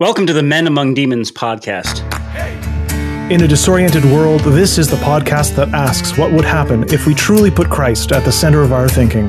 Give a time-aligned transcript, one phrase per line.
[0.00, 2.02] Welcome to the Men Among Demons podcast.
[3.30, 7.14] In a disoriented world, this is the podcast that asks what would happen if we
[7.14, 9.28] truly put Christ at the center of our thinking.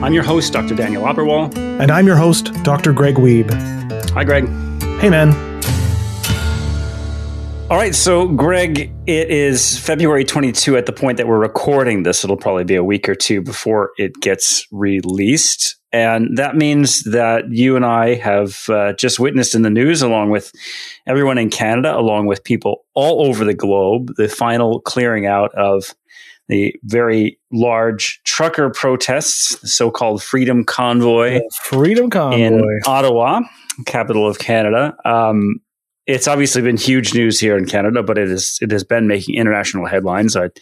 [0.00, 0.76] I'm your host, Dr.
[0.76, 1.52] Daniel Opperwall.
[1.80, 2.92] And I'm your host, Dr.
[2.92, 3.52] Greg Wiebe.
[4.10, 4.46] Hi, Greg.
[5.00, 5.32] Hey, man.
[7.68, 12.22] All right, so Greg, it is February 22 at the point that we're recording this.
[12.22, 15.81] It'll probably be a week or two before it gets released.
[15.92, 20.30] And that means that you and I have uh, just witnessed in the news, along
[20.30, 20.50] with
[21.06, 25.94] everyone in Canada, along with people all over the globe, the final clearing out of
[26.48, 31.38] the very large trucker protests, the so called Freedom Convoy.
[31.38, 32.38] The Freedom Convoy.
[32.38, 33.42] In Ottawa,
[33.84, 34.94] capital of Canada.
[35.04, 35.60] Um,
[36.06, 39.36] it's obviously been huge news here in Canada, but it is it has been making
[39.36, 40.36] international headlines.
[40.36, 40.52] Our,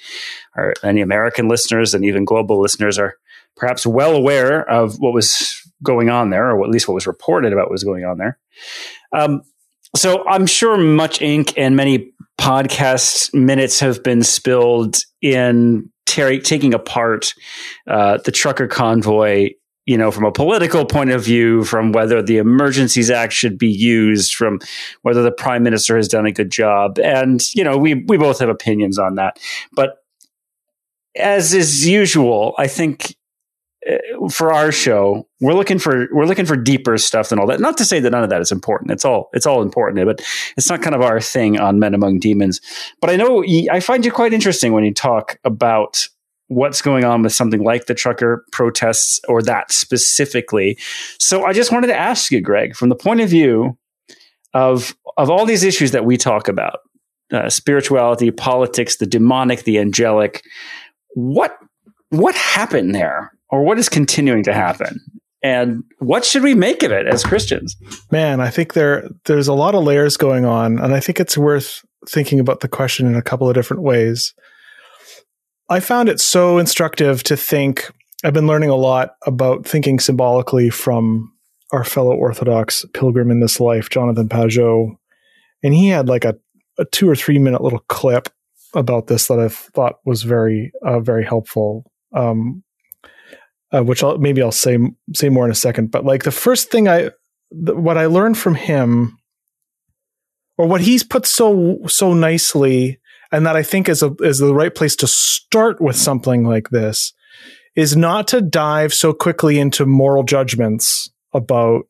[0.82, 3.16] any American listeners and even global listeners are
[3.56, 7.52] perhaps well aware of what was going on there, or at least what was reported
[7.52, 8.38] about what was going on there.
[9.12, 9.42] Um,
[9.96, 16.74] so I'm sure much ink and many podcast minutes have been spilled in ter- taking
[16.74, 17.34] apart
[17.86, 19.50] uh, the trucker convoy.
[19.86, 23.66] You know, from a political point of view, from whether the Emergencies Act should be
[23.70, 24.60] used, from
[25.02, 28.38] whether the Prime Minister has done a good job, and you know, we we both
[28.38, 29.40] have opinions on that.
[29.72, 29.96] But
[31.16, 33.16] as is usual, I think
[34.28, 37.60] for our show, we're looking for we're looking for deeper stuff than all that.
[37.60, 38.90] Not to say that none of that is important.
[38.90, 40.20] It's all it's all important, but
[40.56, 42.60] it's not kind of our thing on Men Among Demons.
[43.00, 46.06] But I know I find you quite interesting when you talk about
[46.48, 50.76] what's going on with something like the trucker protests or that specifically.
[51.18, 53.78] So I just wanted to ask you, Greg, from the point of view
[54.52, 56.80] of of all these issues that we talk about,
[57.32, 60.42] uh, spirituality, politics, the demonic, the angelic,
[61.14, 61.56] what
[62.10, 65.00] what happened there or what is continuing to happen?
[65.42, 67.76] And what should we make of it as Christians?
[68.10, 71.38] Man, I think there there's a lot of layers going on, and I think it's
[71.38, 74.34] worth thinking about the question in a couple of different ways.
[75.68, 77.90] I found it so instructive to think.
[78.22, 81.32] I've been learning a lot about thinking symbolically from
[81.72, 84.96] our fellow Orthodox pilgrim in this life, Jonathan Pageau.
[85.62, 86.36] And he had like a,
[86.78, 88.28] a two or three minute little clip
[88.74, 91.90] about this that I thought was very, uh, very helpful.
[92.14, 92.62] Um,
[93.72, 94.78] uh, which I'll, maybe I'll say
[95.14, 95.90] say more in a second.
[95.90, 97.10] But like the first thing I,
[97.52, 99.18] th- what I learned from him,
[100.58, 103.00] or what he's put so so nicely,
[103.32, 106.70] and that I think is a is the right place to start with something like
[106.70, 107.12] this,
[107.76, 111.86] is not to dive so quickly into moral judgments about,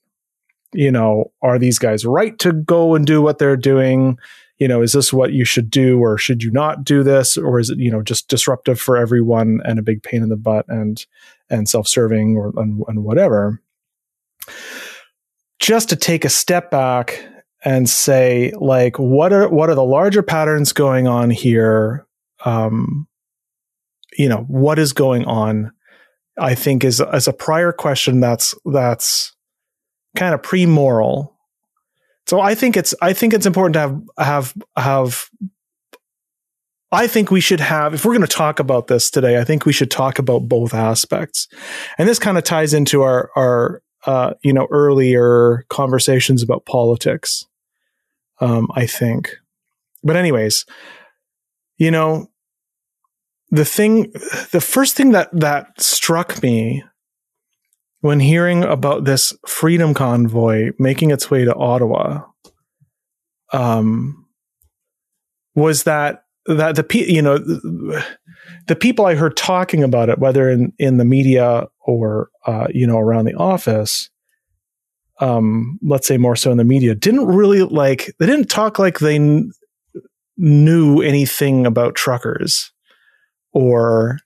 [0.73, 4.19] you know, are these guys right to go and do what they're doing?
[4.61, 7.39] You know, is this what you should do or should you not do this?
[7.39, 10.37] Or is it, you know, just disruptive for everyone and a big pain in the
[10.37, 11.05] butt and,
[11.49, 13.63] and self-serving or, and, and whatever.
[15.59, 17.27] Just to take a step back
[17.65, 22.07] and say, like, what are, what are the larger patterns going on here?
[22.45, 23.09] Um,
[24.17, 25.73] you know, what is going on?
[26.39, 29.35] I think is, as a prior question that's, that's
[30.17, 31.35] kind of pre-moral
[32.31, 35.31] so I think it's I think it's important to have have have
[36.93, 39.67] I think we should have, if we're going to talk about this today, I think
[39.67, 41.49] we should talk about both aspects.
[41.99, 47.47] And this kind of ties into our, our, uh, you know, earlier conversations about politics.
[48.41, 49.35] Um, I think.
[50.05, 50.67] But anyways,
[51.79, 52.29] you know,
[53.51, 54.13] the thing,
[54.53, 56.85] the first thing that, that struck me
[58.01, 62.23] when hearing about this freedom convoy making its way to Ottawa,
[63.53, 64.27] um,
[65.55, 67.39] was that that the you know
[68.67, 72.87] the people I heard talking about it, whether in in the media or uh, you
[72.87, 74.09] know around the office,
[75.21, 79.01] um, let's say more so in the media, didn't really like they didn't talk like
[79.01, 79.51] they kn-
[80.39, 82.73] knew anything about truckers
[83.53, 84.19] or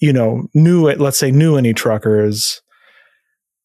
[0.00, 1.00] you know knew it.
[1.00, 2.60] Let's say knew any truckers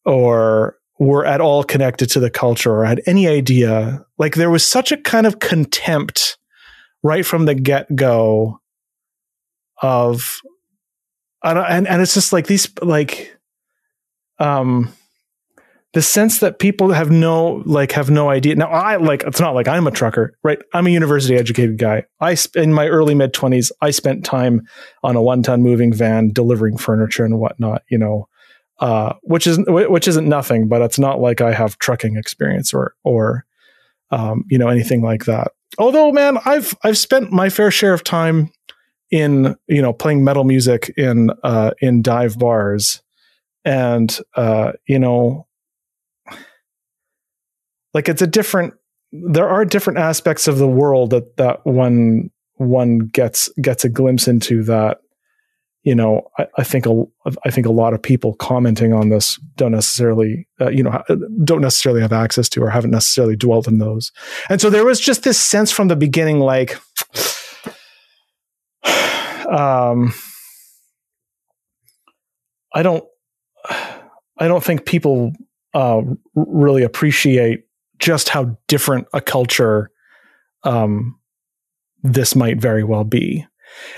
[0.08, 4.04] or were at all connected to the culture or had any idea.
[4.16, 6.38] Like there was such a kind of contempt
[7.02, 8.58] right from the get go
[9.82, 10.40] of,
[11.44, 13.36] and, and it's just like these, like,
[14.40, 14.92] um,
[15.92, 18.54] the sense that people have no like have no idea.
[18.54, 20.58] Now i like it's not like i'm a trucker right?
[20.74, 22.04] I'm a university educated guy.
[22.20, 24.68] I in my early mid 20s i spent time
[25.02, 28.27] on a one ton moving van delivering furniture and whatnot you know
[28.80, 32.94] uh, which is which isn't nothing, but it's not like I have trucking experience or
[33.04, 33.44] or
[34.10, 35.52] um, you know anything like that.
[35.78, 38.50] Although, man, I've I've spent my fair share of time
[39.10, 43.02] in you know playing metal music in uh, in dive bars,
[43.64, 45.46] and uh, you know
[47.94, 48.74] like it's a different
[49.12, 54.28] there are different aspects of the world that that one one gets gets a glimpse
[54.28, 55.00] into that
[55.88, 57.04] you know I, I think a
[57.46, 61.02] I think a lot of people commenting on this don't necessarily uh, you know
[61.44, 64.12] don't necessarily have access to or haven't necessarily dwelt in those
[64.50, 66.76] and so there was just this sense from the beginning like
[69.50, 70.12] um
[72.74, 73.04] I don't
[74.38, 75.32] I don't think people
[75.74, 76.02] uh,
[76.34, 77.64] really appreciate
[77.98, 79.90] just how different a culture
[80.64, 81.18] um,
[82.02, 83.46] this might very well be.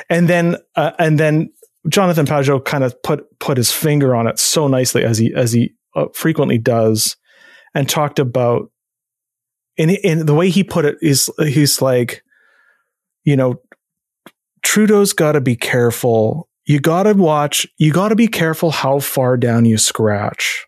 [0.08, 1.50] And then uh, and then
[1.88, 5.52] Jonathan Pageau kind of put put his finger on it so nicely as he as
[5.52, 7.16] he uh, frequently does,
[7.74, 8.70] and talked about.
[9.76, 12.22] In in the way he put it is he's like,
[13.24, 13.62] you know,
[14.62, 16.48] Trudeau's got to be careful.
[16.66, 17.66] You got to watch.
[17.78, 20.66] You got to be careful how far down you scratch.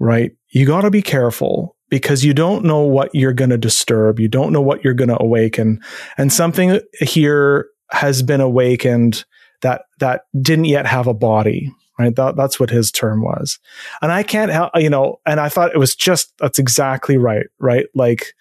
[0.00, 0.32] Right.
[0.48, 4.18] You got to be careful because you don't know what you're going to disturb.
[4.18, 5.80] You don't know what you're going to awaken.
[6.16, 9.24] And something here has been awakened
[9.62, 11.72] that, that didn't yet have a body.
[11.98, 12.16] Right.
[12.16, 13.58] That, that's what his term was.
[14.00, 17.46] And I can't help, you know, and I thought it was just, that's exactly right.
[17.58, 17.86] Right.
[17.94, 18.32] Like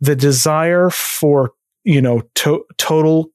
[0.00, 1.50] the desire for,
[1.82, 3.30] you know, to, total,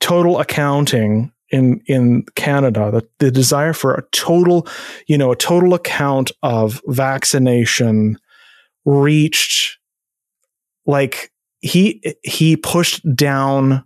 [0.00, 4.66] total accounting in in Canada the, the desire for a total
[5.06, 8.18] you know a total account of vaccination
[8.84, 9.78] reached
[10.86, 13.84] like he he pushed down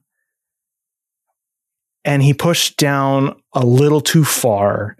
[2.04, 4.96] and he pushed down a little too far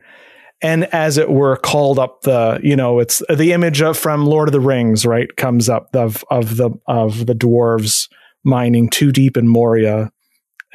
[0.63, 4.49] and as it were called up the you know it's the image of from lord
[4.49, 8.09] of the rings right comes up of of the of the dwarves
[8.45, 10.11] mining too deep in moria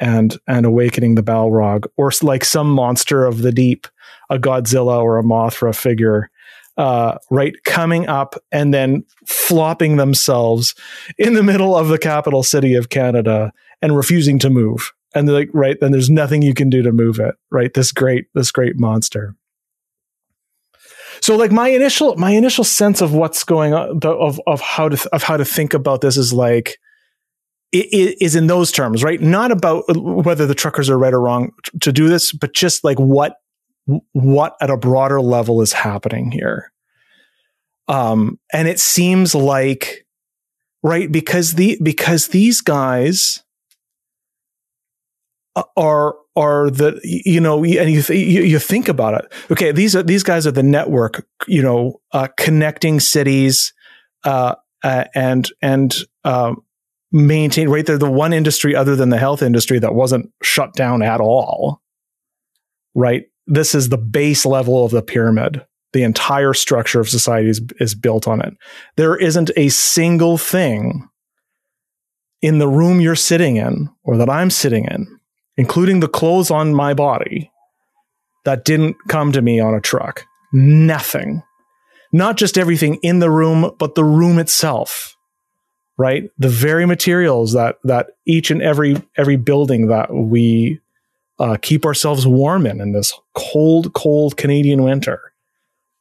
[0.00, 3.86] and and awakening the balrog or like some monster of the deep
[4.30, 6.30] a godzilla or a mothra figure
[6.78, 10.74] uh, right, coming up and then flopping themselves
[11.18, 14.92] in the middle of the capital city of Canada and refusing to move.
[15.16, 17.72] And like, right, then there's nothing you can do to move it, right?
[17.72, 19.34] This great, this great monster.
[21.22, 25.08] So like my initial, my initial sense of what's going on, of, of how to,
[25.14, 26.76] of how to think about this is like,
[27.72, 29.18] it is in those terms, right?
[29.18, 32.98] Not about whether the truckers are right or wrong to do this, but just like
[32.98, 33.36] what
[34.12, 36.72] what at a broader level is happening here.
[37.88, 40.06] Um, and it seems like,
[40.82, 43.42] right, because the, because these guys
[45.76, 49.32] are, are the, you know, and you, th- you, think about it.
[49.50, 49.72] Okay.
[49.72, 53.72] These are, these guys are the network, you know, uh, connecting cities,
[54.24, 55.94] uh, and, and,
[56.24, 56.62] um,
[57.10, 57.86] maintain, right?
[57.86, 61.80] They're the one industry other than the health industry that wasn't shut down at all.
[62.94, 65.64] Right this is the base level of the pyramid.
[65.92, 68.54] The entire structure of society is, is built on it.
[68.96, 71.08] There isn't a single thing
[72.42, 75.15] in the room you're sitting in or that I'm sitting in,
[75.56, 77.50] including the clothes on my body,
[78.44, 80.24] that didn't come to me on a truck.
[80.52, 81.42] Nothing.
[82.12, 85.16] Not just everything in the room, but the room itself.
[85.98, 86.30] Right?
[86.38, 90.80] The very materials that that each and every every building that we
[91.38, 95.32] uh, keep ourselves warm in in this cold, cold Canadian winter.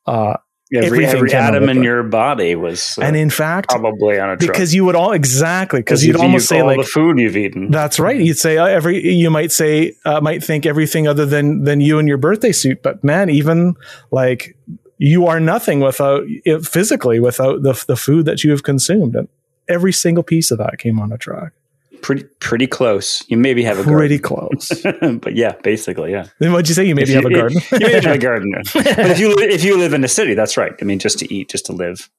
[0.05, 0.37] Uh,
[0.73, 4.51] every, every atom in your body was, uh, and in fact, probably on a truck.
[4.51, 7.71] because you would all exactly because you'd almost say like the food you've eaten.
[7.71, 8.19] That's right.
[8.19, 11.99] You'd say uh, every you might say uh, might think everything other than than you
[11.99, 13.75] and your birthday suit, but man, even
[14.11, 14.57] like
[14.97, 16.23] you are nothing without
[16.63, 19.27] physically without the the food that you have consumed, and
[19.67, 21.53] every single piece of that came on a truck
[22.01, 23.23] pretty pretty close.
[23.29, 23.97] You maybe have a garden.
[23.97, 24.69] pretty close,
[25.21, 26.27] but yeah, basically, yeah.
[26.39, 26.85] Then what'd you say?
[26.85, 27.61] You maybe you, have a garden.
[27.71, 28.53] you maybe have a garden.
[28.73, 30.73] but if you if you live in a city, that's right.
[30.81, 32.09] I mean, just to eat, just to live,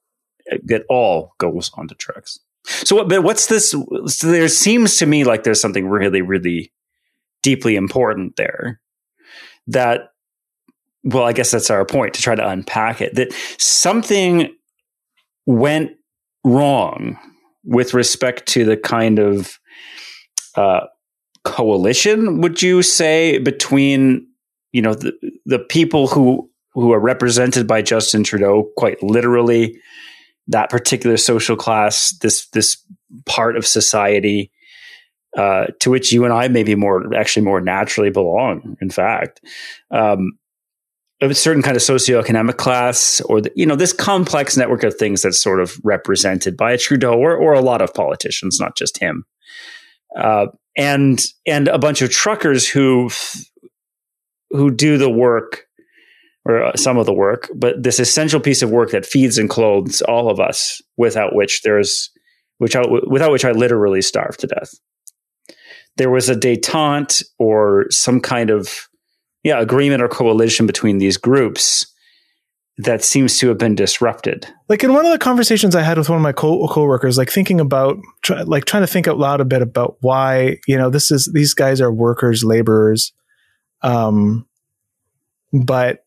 [0.45, 2.39] it all goes onto trucks.
[2.65, 3.09] So, what?
[3.09, 3.71] But what's this?
[3.71, 6.71] So there seems to me like there's something really, really
[7.41, 8.79] deeply important there.
[9.67, 10.11] That,
[11.03, 13.15] well, I guess that's our point to try to unpack it.
[13.15, 14.53] That something
[15.45, 15.91] went
[16.43, 17.17] wrong
[17.63, 19.59] with respect to the kind of
[20.57, 20.87] uh,
[21.45, 24.27] coalition, would you say, between
[24.73, 25.13] you know the,
[25.45, 29.79] the people who who are represented by Justin Trudeau, quite literally,
[30.47, 32.77] that particular social class, this this
[33.25, 34.51] part of society
[35.37, 38.75] uh, to which you and I maybe more actually more naturally belong.
[38.81, 39.41] In fact,
[39.91, 40.37] um,
[41.21, 45.21] a certain kind of socioeconomic class, or the, you know this complex network of things
[45.21, 48.97] that's sort of represented by a Trudeau or, or a lot of politicians, not just
[48.97, 49.25] him
[50.17, 53.09] uh, and and a bunch of truckers who
[54.51, 55.67] who do the work
[56.47, 59.49] or uh, some of the work, but this essential piece of work that feeds and
[59.49, 62.09] clothes all of us, without which there's,
[62.57, 64.73] which I, without which I literally starve to death.
[65.97, 68.87] There was a détente or some kind of,
[69.43, 71.85] yeah, agreement or coalition between these groups
[72.77, 74.47] that seems to have been disrupted.
[74.69, 77.31] Like in one of the conversations I had with one of my co- coworkers, like
[77.31, 80.89] thinking about, try, like trying to think out loud a bit about why, you know,
[80.89, 83.13] this is, these guys are workers, laborers.
[83.81, 84.47] Um,
[85.51, 86.05] but,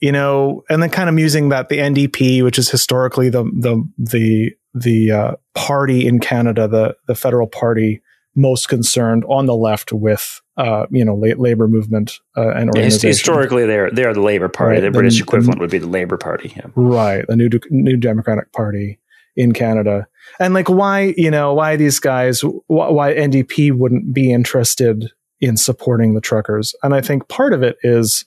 [0.00, 3.86] you know, and then kind of musing that the NDP, which is historically the, the,
[3.98, 8.00] the, the, uh, party in Canada, the, the federal party
[8.38, 13.08] most concerned on the left with uh, you know, la- labor movement uh, and organization.
[13.08, 14.74] Historically, they're they're the Labor Party.
[14.74, 14.80] Right.
[14.80, 16.52] The, the British equivalent would be the Labor Party.
[16.56, 16.66] Yeah.
[16.74, 18.98] Right, the new New Democratic Party
[19.36, 20.08] in Canada,
[20.40, 25.56] and like why you know why these guys why, why NDP wouldn't be interested in
[25.56, 28.24] supporting the truckers, and I think part of it is,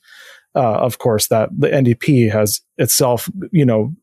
[0.55, 3.93] uh, of course, that the NDP has itself you know.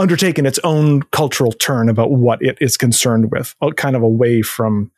[0.00, 4.40] Undertaken its own cultural turn about what it is concerned with, uh, kind of away
[4.40, 4.90] from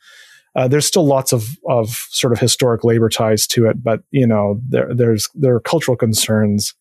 [0.55, 4.27] uh, there's still lots of of sort of historic labor ties to it, but you
[4.27, 6.75] know there there's there are cultural concerns,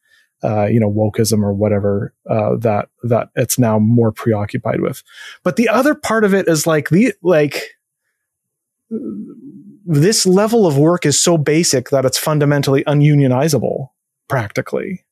[0.44, 5.04] uh, you know wokeism or whatever uh, that that it's now more preoccupied with.
[5.44, 7.78] But the other part of it is like the like
[9.86, 13.90] this level of work is so basic that it's fundamentally ununionizable
[14.28, 15.04] practically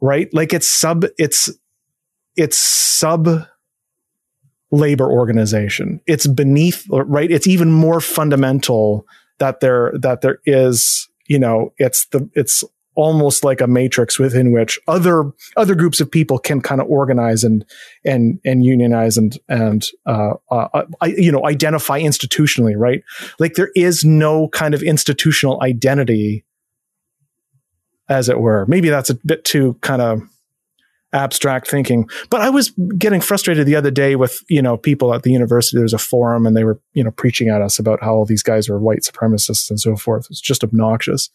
[0.00, 1.50] right like it's sub it's
[2.36, 3.46] it's sub
[4.70, 6.00] labor organization.
[6.06, 7.30] It's beneath, right?
[7.30, 9.06] It's even more fundamental
[9.38, 12.64] that there, that there is, you know, it's the, it's
[12.96, 17.44] almost like a matrix within which other, other groups of people can kind of organize
[17.44, 17.64] and,
[18.04, 23.02] and, and unionize and, and, uh, uh, you know, identify institutionally, right?
[23.38, 26.44] Like there is no kind of institutional identity
[28.08, 28.64] as it were.
[28.66, 30.22] Maybe that's a bit too kind of,
[31.14, 32.08] abstract thinking.
[32.28, 35.76] But I was getting frustrated the other day with, you know, people at the university.
[35.76, 38.26] There was a forum and they were, you know, preaching at us about how all
[38.26, 40.26] these guys are white supremacists and so forth.
[40.28, 41.30] It's just obnoxious.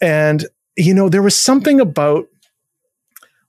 [0.00, 2.26] And, you know, there was something about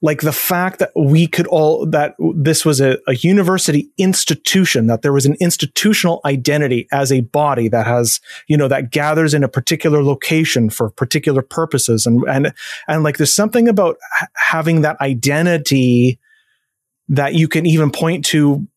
[0.04, 5.02] like the fact that we could all that this was a, a, university institution that
[5.02, 9.46] there was an institutional identity as a body that has you know that gathers in
[9.46, 12.06] a particular location for particular purposes.
[12.06, 12.54] And and
[12.88, 13.98] and like there's something about
[14.36, 16.20] having that identity
[17.08, 18.68] that you can even point to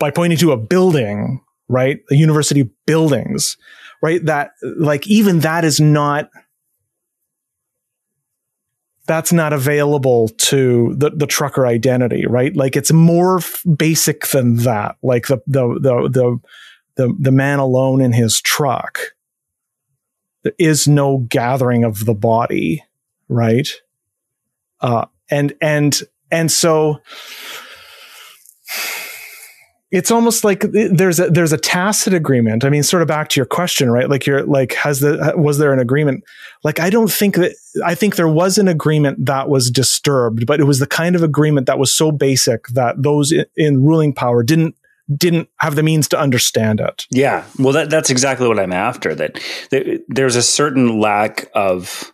[0.00, 2.00] by pointing to a building right?
[2.10, 3.56] A university buildings
[4.02, 4.22] right?
[4.26, 6.28] That like even that is not
[9.06, 12.54] that's not available to the, the trucker identity, right?
[12.56, 14.96] Like it's more f- basic than that.
[15.02, 16.40] Like the, the, the, the,
[16.96, 18.98] the, the man alone in his truck.
[20.42, 22.84] There is no gathering of the body,
[23.28, 23.68] right?
[24.80, 27.00] Uh, and, and, and so
[29.94, 32.64] it's almost like eh, there's a there's a tacit agreement.
[32.64, 34.10] I mean, sort of back to your question, right?
[34.10, 36.24] Like you're like, has the was there an agreement?
[36.64, 40.58] Like, I don't think that I think there was an agreement that was disturbed, but
[40.58, 44.12] it was the kind of agreement that was so basic that those in, in ruling
[44.12, 44.74] power didn't
[45.16, 47.06] didn't have the means to understand it.
[47.10, 49.14] Yeah, well, that, that's exactly what I'm after.
[49.14, 49.38] That,
[49.70, 52.12] that there's a certain lack of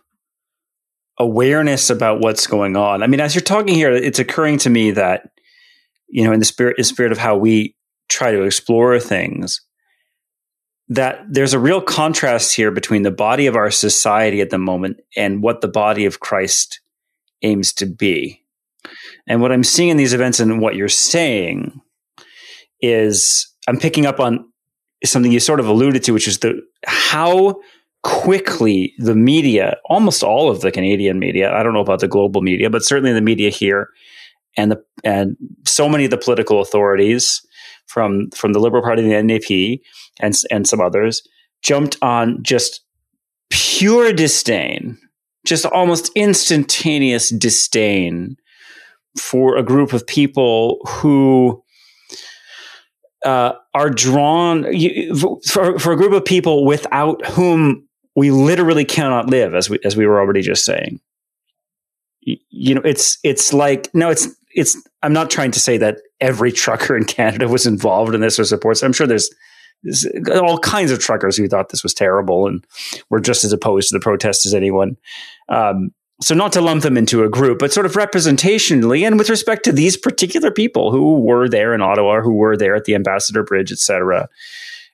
[1.17, 3.01] awareness about what's going on.
[3.01, 5.31] I mean, as you're talking here, it's occurring to me that
[6.11, 7.75] you know, in the spirit, in the spirit of how we
[8.09, 9.61] try to explore things,
[10.89, 14.97] that there's a real contrast here between the body of our society at the moment
[15.15, 16.81] and what the body of Christ
[17.41, 18.43] aims to be.
[19.27, 21.79] And what I'm seeing in these events and what you're saying
[22.81, 24.51] is I'm picking up on
[25.05, 27.61] something you sort of alluded to, which is the how
[28.03, 32.41] quickly the media, almost all of the Canadian media, I don't know about the global
[32.41, 33.89] media, but certainly the media here,
[34.57, 37.41] and the and so many of the political authorities
[37.87, 39.81] from from the Liberal Party the NDP,
[40.19, 41.21] and and some others
[41.61, 42.81] jumped on just
[43.49, 44.97] pure disdain,
[45.45, 48.37] just almost instantaneous disdain
[49.19, 51.63] for a group of people who
[53.25, 54.63] uh, are drawn
[55.47, 59.95] for, for a group of people without whom we literally cannot live, as we as
[59.95, 60.99] we were already just saying.
[62.21, 66.51] You know, it's it's like no, it's it's I'm not trying to say that every
[66.51, 68.83] trucker in Canada was involved in this or supports.
[68.83, 69.29] I'm sure there's,
[69.83, 72.65] there's all kinds of truckers who thought this was terrible and
[73.09, 74.97] were just as opposed to the protest as anyone.
[75.49, 75.91] Um,
[76.21, 79.65] so not to lump them into a group, but sort of representationally, and with respect
[79.65, 83.43] to these particular people who were there in Ottawa, who were there at the Ambassador
[83.43, 84.29] Bridge, etc.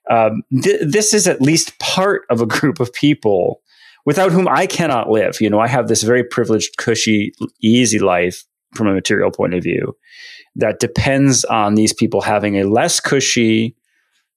[0.10, 3.62] Um, th- this is at least part of a group of people
[4.06, 5.42] without whom I cannot live.
[5.42, 9.64] You know, I have this very privileged, cushy, easy life from a material point of
[9.64, 9.96] view
[10.56, 13.76] that depends on these people having a less cushy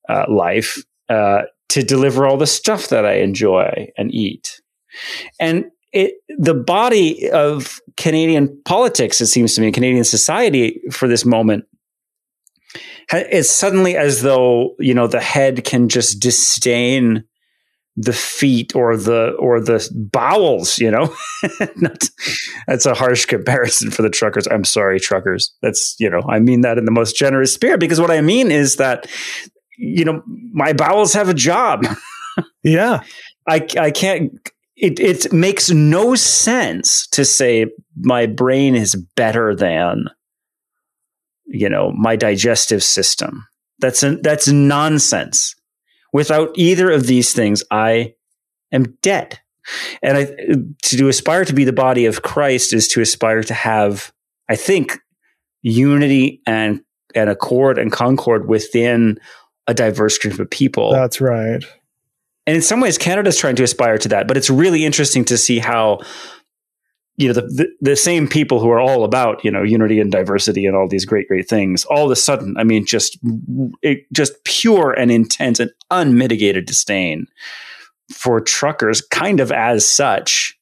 [0.09, 4.61] uh, life uh, to deliver all the stuff that I enjoy and eat.
[5.39, 11.25] And it, the body of Canadian politics, it seems to me, Canadian society for this
[11.25, 11.65] moment,
[13.13, 17.25] it's suddenly as though you know the head can just disdain
[18.02, 21.14] the feet or the or the bowels you know?
[22.66, 24.47] That's a harsh comparison for the truckers.
[24.47, 25.52] I'm sorry truckers.
[25.62, 28.50] That's you know i mean that in the most generous spirit because what i mean
[28.50, 29.07] is that
[29.76, 31.85] you know my bowels have a job.
[32.62, 33.02] Yeah.
[33.49, 34.33] I i can't
[34.76, 37.66] it, it makes no sense to say
[37.97, 40.07] my brain is better than
[41.47, 43.47] you know my digestive system.
[43.78, 45.54] That's a, that's nonsense
[46.12, 48.14] without either of these things i
[48.73, 49.40] am dead.
[50.02, 50.25] And I,
[50.83, 54.12] to aspire to be the body of christ is to aspire to have
[54.49, 54.99] i think
[55.62, 56.83] unity and
[57.14, 59.19] and accord and concord within
[59.67, 60.93] a diverse group of people.
[60.93, 61.62] That's right.
[62.47, 65.37] And in some ways canada's trying to aspire to that but it's really interesting to
[65.37, 66.00] see how
[67.21, 70.11] you know the, the, the same people who are all about you know unity and
[70.11, 73.19] diversity and all these great great things all of a sudden i mean just
[73.83, 77.27] it, just pure and intense and unmitigated disdain
[78.12, 80.57] for truckers kind of as such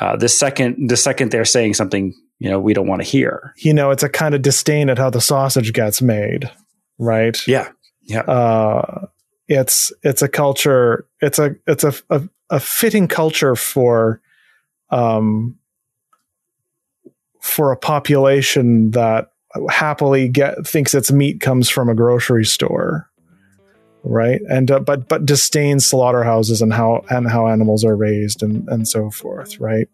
[0.00, 3.54] uh, the second the second they're saying something you know we don't want to hear.
[3.58, 6.50] You know it's a kind of disdain at how the sausage gets made
[6.98, 7.36] right?
[7.46, 7.68] Yeah
[8.02, 8.20] yeah.
[8.22, 9.06] Uh,
[9.46, 14.20] it's it's a culture it's a it's a, a, a fitting culture for
[14.90, 15.58] um
[17.40, 19.32] for a population that
[19.68, 23.10] happily get thinks its meat comes from a grocery store
[24.04, 24.40] right?
[24.48, 28.88] And uh, but but disdains slaughterhouses and how and how animals are raised and and
[28.88, 29.88] so forth right?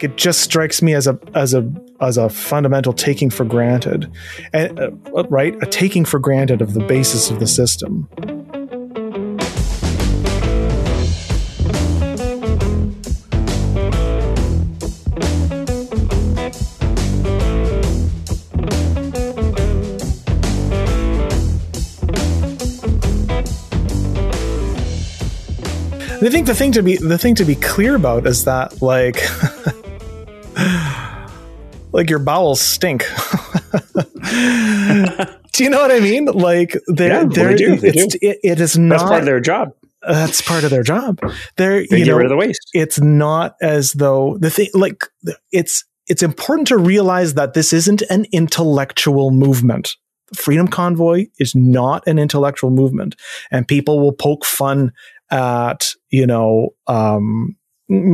[0.00, 4.10] It just strikes me as a as a as a fundamental taking for granted
[4.52, 4.90] and uh,
[5.28, 5.54] right?
[5.62, 8.08] A taking for granted of the basis of the system
[26.22, 29.22] I think the thing to be the thing to be clear about is that like
[31.92, 33.02] like your bowels stink.
[35.52, 36.26] do you know what I mean?
[36.26, 37.76] Like they're, yeah, they're they do.
[37.76, 38.08] They do.
[38.20, 41.18] It, it is not that's part of their job that's part of their job.
[41.56, 44.68] They're they you get know rid of the waste it's not as though the thing
[44.74, 45.04] like
[45.52, 49.96] it's it's important to realize that this isn't an intellectual movement.
[50.34, 53.16] Freedom Convoy is not an intellectual movement,
[53.50, 54.92] and people will poke fun
[55.30, 57.56] at you know um,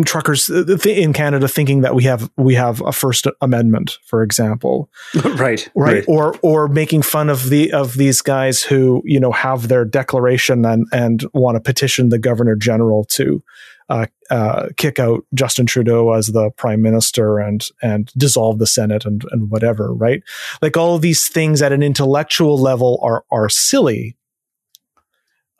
[0.04, 5.38] truckers in Canada thinking that we have we have a First Amendment, for example, right,
[5.38, 9.68] right, right, or or making fun of the of these guys who you know have
[9.68, 13.42] their declaration and and want to petition the Governor General to.
[13.88, 19.04] Uh, uh, kick out Justin Trudeau as the prime minister and and dissolve the Senate
[19.04, 20.24] and and whatever, right?
[20.60, 24.16] Like all of these things at an intellectual level are are silly.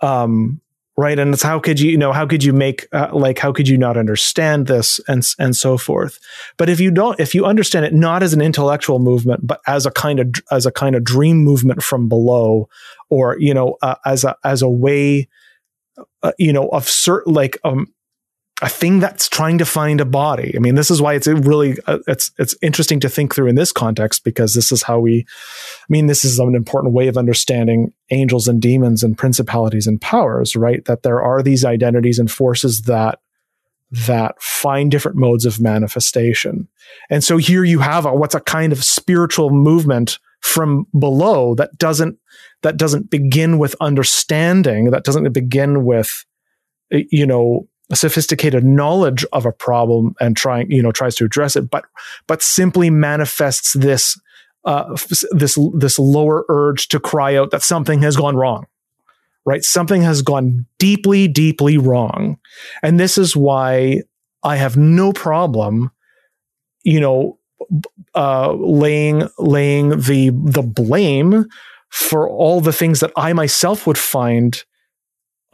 [0.00, 0.60] Um,
[0.96, 1.18] right?
[1.18, 3.68] And it's how could you you know how could you make uh, like how could
[3.68, 6.18] you not understand this and and so forth?
[6.56, 9.86] But if you don't if you understand it not as an intellectual movement but as
[9.86, 12.68] a kind of as a kind of dream movement from below
[13.10, 15.28] or you know uh, as a as a way
[16.22, 17.86] uh, you know of certain like um
[18.62, 20.54] a thing that's trying to find a body.
[20.56, 23.54] I mean, this is why it's really uh, it's it's interesting to think through in
[23.54, 25.26] this context because this is how we.
[25.82, 30.00] I mean, this is an important way of understanding angels and demons and principalities and
[30.00, 30.84] powers, right?
[30.86, 33.20] That there are these identities and forces that
[33.90, 36.66] that find different modes of manifestation.
[37.10, 41.76] And so here you have a, what's a kind of spiritual movement from below that
[41.76, 42.18] doesn't
[42.62, 46.24] that doesn't begin with understanding, that doesn't begin with
[46.90, 51.56] you know a sophisticated knowledge of a problem and trying, you know, tries to address
[51.56, 51.84] it, but
[52.26, 54.20] but simply manifests this
[54.64, 54.96] uh,
[55.30, 58.66] this this lower urge to cry out that something has gone wrong,
[59.44, 59.62] right?
[59.62, 62.38] Something has gone deeply, deeply wrong,
[62.82, 64.02] and this is why
[64.42, 65.92] I have no problem,
[66.82, 67.38] you know,
[68.16, 71.46] uh, laying laying the the blame
[71.90, 74.60] for all the things that I myself would find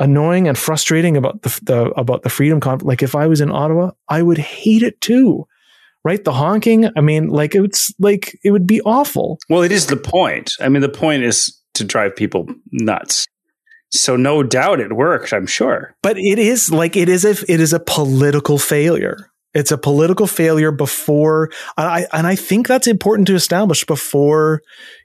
[0.03, 3.51] annoying and frustrating about the, the about the freedom conf- like if I was in
[3.51, 5.47] Ottawa, I would hate it too.
[6.05, 6.23] Right?
[6.23, 9.39] The honking, I mean, like it's like it would be awful.
[9.49, 10.53] Well, it is the point.
[10.61, 13.27] I mean, the point is to drive people nuts.
[13.93, 15.95] So no doubt it worked, I'm sure.
[16.03, 19.31] But it is like it is a it is a political failure.
[19.55, 24.63] It's a political failure before and I and I think that's important to establish before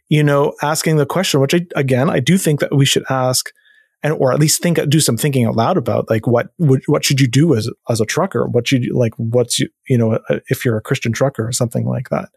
[0.09, 3.51] you know asking the question which I, again I do think that we should ask
[4.07, 7.03] and or at least think do some thinking out loud about like what would what
[7.03, 10.19] should you do as as a trucker what should you like what's you you know
[10.49, 12.29] if you're a Christian trucker or something like that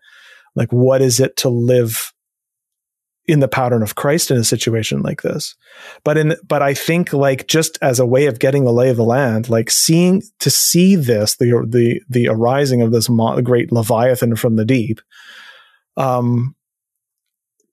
[0.56, 2.12] like what is it to live
[3.26, 5.54] in the pattern of Christ in a situation like this.
[6.02, 8.96] But in, but I think like just as a way of getting the lay of
[8.96, 13.70] the land, like seeing, to see this, the, the, the arising of this mo- great
[13.70, 15.00] Leviathan from the deep,
[15.96, 16.56] um,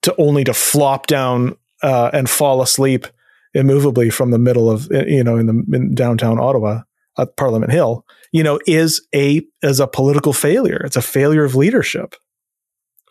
[0.03, 3.07] to only to flop down, uh, and fall asleep
[3.53, 6.81] immovably from the middle of, eh, you know, in the in downtown Ottawa
[7.17, 10.81] at Parliament Hill, you know, is a, is a political failure.
[10.85, 12.15] It's a failure of leadership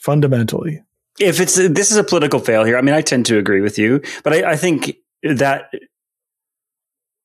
[0.01, 0.83] fundamentally
[1.18, 4.03] if it's this is a political failure, I mean, I tend to agree with you,
[4.22, 5.70] but I, I think that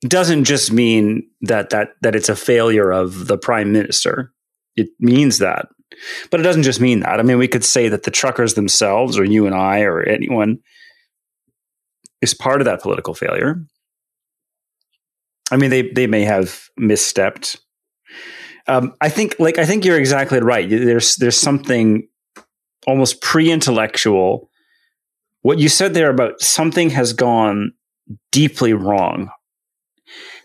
[0.02, 4.34] doesn't just mean that that that it's a failure of the prime minister.
[4.76, 5.67] It means that,
[6.30, 7.19] but it doesn't just mean that.
[7.19, 10.60] I mean, we could say that the truckers themselves, or you and I, or anyone,
[12.21, 13.63] is part of that political failure.
[15.51, 17.60] I mean, they they may have misstepped.
[18.67, 20.69] Um, I think, like, I think you're exactly right.
[20.69, 22.07] There's there's something
[22.88, 24.49] almost pre-intellectual.
[25.41, 27.73] What you said there about something has gone
[28.31, 29.29] deeply wrong.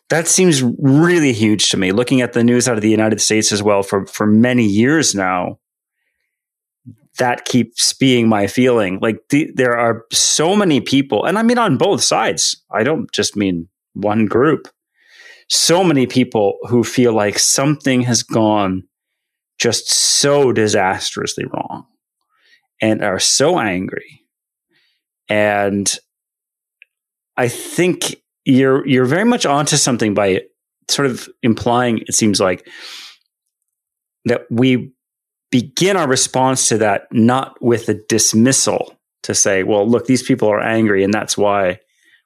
[0.09, 1.93] That seems really huge to me.
[1.93, 5.15] Looking at the news out of the United States as well for for many years
[5.15, 5.59] now,
[7.19, 8.99] that keeps being my feeling.
[9.01, 12.63] Like the, there are so many people, and I mean on both sides.
[12.71, 14.69] I don't just mean one group.
[15.49, 18.85] So many people who feel like something has gone
[19.59, 21.87] just so disastrously wrong
[22.81, 24.23] and are so angry.
[25.29, 25.93] And
[27.37, 30.43] I think you're you're very much onto something by
[30.89, 32.69] sort of implying it seems like
[34.25, 34.93] that we
[35.51, 40.49] begin our response to that not with a dismissal to say, well, look, these people
[40.49, 41.81] are angry and that's why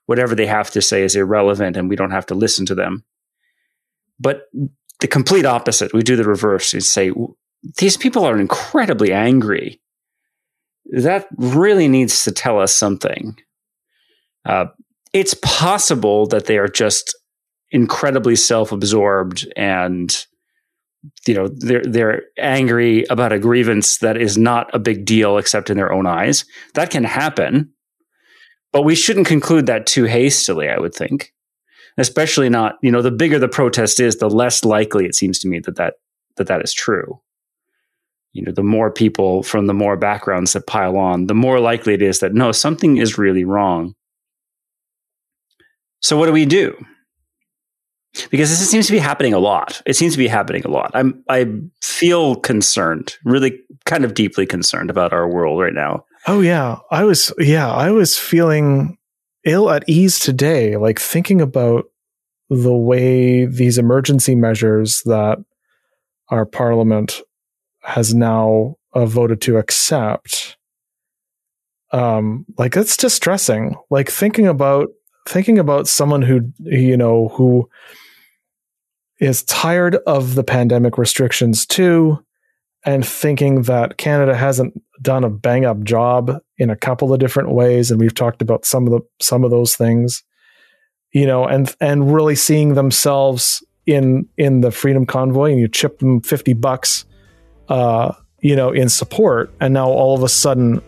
[0.06, 3.04] whatever they have to say is irrelevant and we don't have to listen to them.
[4.18, 4.42] But
[5.00, 6.74] the complete opposite, we do the reverse.
[6.74, 7.12] We say,
[7.78, 9.80] these people are incredibly angry
[10.92, 13.36] that really needs to tell us something.
[14.44, 14.66] Uh,
[15.12, 17.16] it's possible that they are just
[17.70, 20.26] incredibly self-absorbed and
[21.26, 25.70] you know they're they're angry about a grievance that is not a big deal except
[25.70, 26.44] in their own eyes.
[26.74, 27.72] That can happen,
[28.72, 30.68] but we shouldn't conclude that too hastily.
[30.68, 31.32] I would think,
[31.98, 35.48] especially not you know the bigger the protest is, the less likely it seems to
[35.48, 35.94] me that that
[36.36, 37.20] that that is true
[38.32, 41.94] you know, the more people from the more backgrounds that pile on, the more likely
[41.94, 43.94] it is that no, something is really wrong.
[46.00, 46.76] So what do we do?
[48.30, 49.82] Because this seems to be happening a lot.
[49.86, 50.90] It seems to be happening a lot.
[50.94, 51.46] I'm I
[51.82, 56.04] feel concerned, really kind of deeply concerned about our world right now.
[56.26, 56.78] Oh yeah.
[56.90, 58.98] I was yeah, I was feeling
[59.44, 61.86] ill at ease today, like thinking about
[62.48, 65.38] the way these emergency measures that
[66.30, 67.20] our parliament
[67.82, 70.56] has now uh, voted to accept
[71.92, 74.90] um like it's distressing like thinking about
[75.28, 77.68] thinking about someone who you know who
[79.18, 82.18] is tired of the pandemic restrictions too
[82.84, 87.50] and thinking that Canada hasn't done a bang up job in a couple of different
[87.50, 90.22] ways and we've talked about some of the some of those things
[91.12, 95.98] you know and and really seeing themselves in in the freedom convoy and you chip
[95.98, 97.04] them 50 bucks
[97.70, 100.82] uh, you know, in support, and now all of a sudden,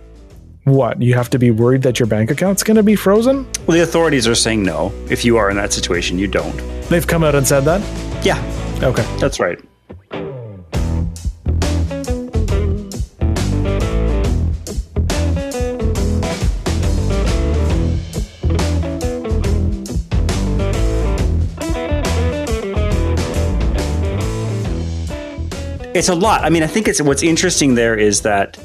[0.64, 3.46] what you have to be worried that your bank account's going to be frozen?
[3.66, 4.92] Well, the authorities are saying no.
[5.10, 6.56] If you are in that situation, you don't.
[6.88, 7.80] They've come out and said that.
[8.24, 8.38] Yeah.
[8.82, 9.04] Okay.
[9.18, 9.58] That's right.
[25.94, 26.42] It's a lot.
[26.42, 28.58] I mean, I think it's what's interesting there is that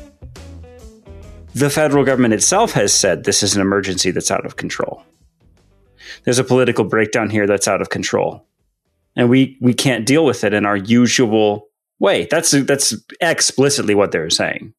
[1.57, 5.03] the federal government itself has said this is an emergency that's out of control.
[6.23, 8.45] There's a political breakdown here that's out of control.
[9.15, 11.67] And we we can't deal with it in our usual
[11.99, 12.27] way.
[12.29, 14.73] That's that's explicitly what they're saying.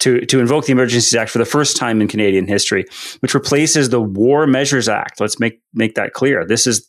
[0.00, 2.86] To to invoke the Emergencies Act for the first time in Canadian history,
[3.20, 5.20] which replaces the War Measures Act.
[5.20, 6.44] Let's make make that clear.
[6.44, 6.86] This is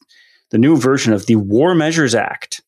[0.50, 2.62] the new version of the War Measures Act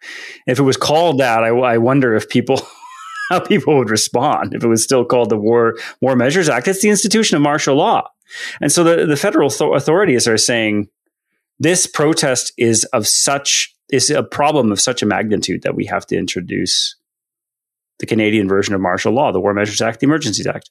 [0.46, 2.60] if it was called that, I, I wonder if people
[3.30, 6.68] how people would respond if it was still called the War War Measures Act.
[6.68, 8.10] It's the institution of martial law,
[8.60, 10.88] and so the the federal authorities are saying
[11.58, 16.06] this protest is of such is a problem of such a magnitude that we have
[16.06, 16.96] to introduce
[17.98, 20.70] the Canadian version of martial law, the War Measures Act, the Emergencies Act.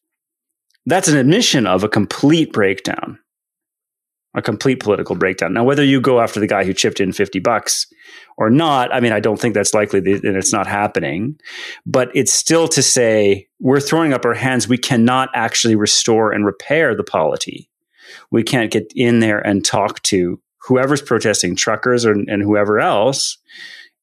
[0.86, 3.20] That's an admission of a complete breakdown,
[4.36, 5.54] a complete political breakdown.
[5.54, 7.88] Now, whether you go after the guy who chipped in 50 bucks
[8.38, 11.40] or not, I mean, I don't think that's likely and it's not happening,
[11.86, 14.68] but it's still to say we're throwing up our hands.
[14.68, 17.70] We cannot actually restore and repair the polity.
[18.32, 23.38] We can't get in there and talk to whoever's protesting, truckers or, and whoever else,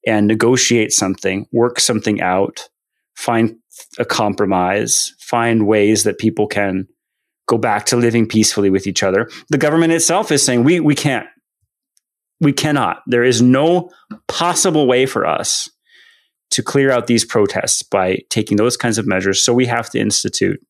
[0.07, 2.69] and negotiate something, work something out,
[3.15, 3.57] find
[3.99, 6.89] a compromise, find ways that people can
[7.47, 9.31] go back to living peacefully with each other.
[9.49, 11.27] The government itself is saying we we can't.
[12.41, 12.99] We cannot.
[13.07, 13.91] There is no
[14.29, 15.71] possible way for us
[16.51, 19.43] to clear out these protests by taking those kinds of measures.
[19.43, 20.61] So we have to institute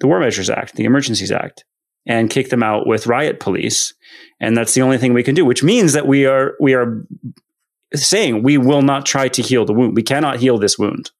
[0.00, 1.64] the War Measures Act, the Emergencies Act,
[2.06, 3.94] and kick them out with riot police.
[4.40, 7.06] And that's the only thing we can do, which means that we are we are
[7.94, 9.96] saying we will not try to heal the wound.
[9.96, 11.10] We cannot heal this wound.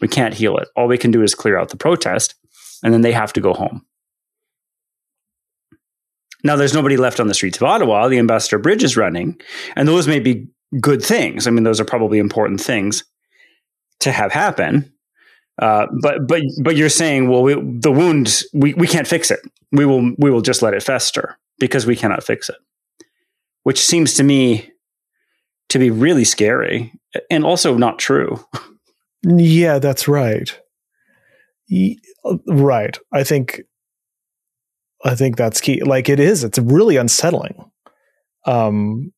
[0.00, 0.68] We can't heal it.
[0.76, 2.34] All we can do is clear out the protest,
[2.82, 3.84] and then they have to go home.
[6.44, 8.08] Now, there's nobody left on the streets of Ottawa.
[8.08, 9.40] The Ambassador Bridge is running,
[9.74, 10.46] and those may be
[10.80, 11.46] good things.
[11.46, 13.04] I mean, those are probably important things
[14.00, 14.92] to have happen.
[15.60, 19.40] Uh, but but but you're saying, well, we, the wound we, we can't fix it.
[19.72, 22.56] We will we will just let it fester because we cannot fix it,
[23.64, 24.70] which seems to me
[25.70, 26.92] to be really scary
[27.30, 28.44] and also not true.
[29.24, 30.56] Yeah, that's right.
[32.46, 32.98] Right.
[33.12, 33.62] I think
[35.04, 35.82] I think that's key.
[35.82, 36.44] Like it is.
[36.44, 37.70] It's really unsettling.
[38.46, 39.12] Um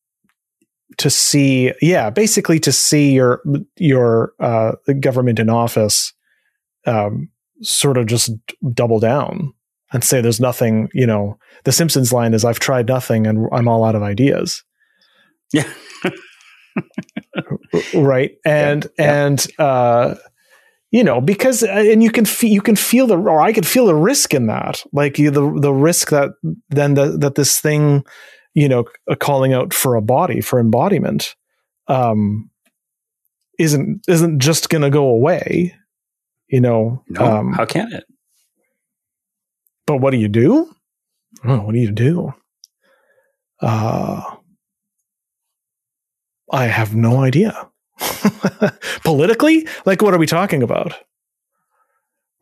[0.98, 3.42] to see yeah, basically to see your
[3.76, 6.12] your uh government in office
[6.86, 7.30] um
[7.62, 8.30] sort of just
[8.74, 9.52] double down
[9.92, 13.68] and say there's nothing, you know, the Simpsons line is I've tried nothing and I'm
[13.68, 14.62] all out of ideas.
[15.52, 15.70] Yeah.
[17.94, 19.26] right and yeah.
[19.26, 20.14] and uh
[20.90, 23.66] you know because uh, and you can fe- you can feel the or I could
[23.66, 24.84] feel the risk in that.
[24.92, 26.30] Like you, the the risk that
[26.68, 28.04] then the, that this thing
[28.54, 28.84] you know
[29.20, 31.36] calling out for a body for embodiment
[31.88, 32.50] um
[33.58, 35.74] isn't isn't just going to go away
[36.48, 38.04] you know no, um, how can it?
[39.86, 40.72] but what do you do?
[41.44, 42.34] Oh, what do you do?
[43.60, 44.22] Uh
[46.52, 47.68] I have no idea.
[49.04, 50.94] Politically, like what are we talking about?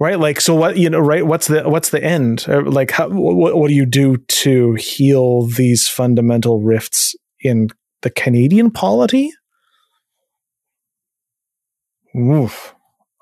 [0.01, 0.19] Right?
[0.19, 1.27] Like so what you know, right?
[1.27, 2.47] What's the what's the end?
[2.49, 7.69] Like how, what, what do you do to heal these fundamental rifts in
[8.03, 9.33] the Canadian polity?
[12.17, 12.75] Oof.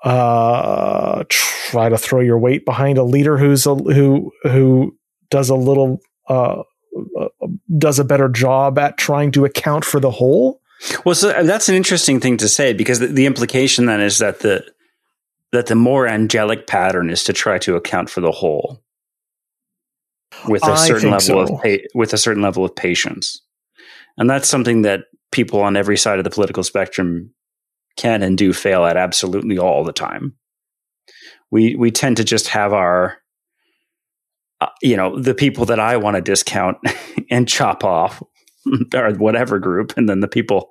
[0.03, 4.95] Uh, try to throw your weight behind a leader who's a, who who
[5.29, 6.61] does a little uh,
[7.19, 7.27] uh
[7.77, 10.61] does a better job at trying to account for the whole
[11.05, 14.39] well, so that's an interesting thing to say because the, the implication then is that
[14.39, 14.63] the
[15.51, 18.83] that the more angelic pattern is to try to account for the whole
[20.47, 21.39] with a certain level so.
[21.39, 23.41] of pa- with a certain level of patience,
[24.17, 27.33] and that's something that people on every side of the political spectrum
[27.97, 30.35] can and do fail at absolutely all the time.
[31.49, 33.17] We we tend to just have our
[34.61, 36.77] uh, you know the people that I want to discount
[37.31, 38.21] and chop off
[38.93, 40.69] or whatever group, and then the people,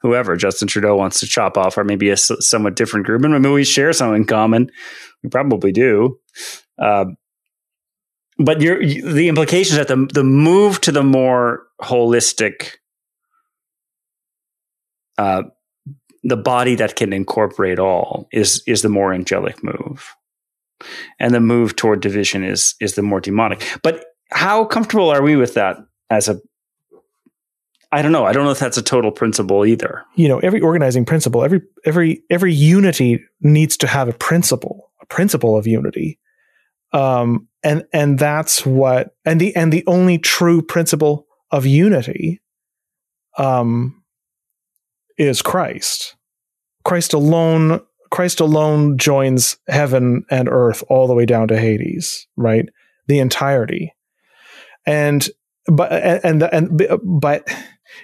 [0.00, 3.52] whoever Justin Trudeau wants to chop off, or maybe a somewhat different group, and maybe
[3.52, 4.70] we share something in common.
[5.22, 6.18] We probably do.
[6.78, 7.06] Uh,
[8.38, 12.72] but the implications that the the move to the more holistic,
[15.18, 15.44] uh,
[16.24, 20.14] the body that can incorporate all is is the more angelic move,
[21.20, 23.64] and the move toward division is is the more demonic.
[23.82, 25.76] But how comfortable are we with that
[26.10, 26.40] as a
[27.94, 28.24] I don't know.
[28.24, 30.04] I don't know if that's a total principle either.
[30.16, 35.06] You know, every organizing principle, every every every unity needs to have a principle, a
[35.06, 36.18] principle of unity.
[36.92, 42.42] Um, and and that's what and the and the only true principle of unity
[43.38, 44.02] um
[45.16, 46.16] is Christ.
[46.82, 47.80] Christ alone
[48.10, 52.68] Christ alone joins heaven and earth all the way down to Hades, right?
[53.06, 53.94] The entirety.
[54.84, 55.28] And
[55.66, 57.48] but and and, and but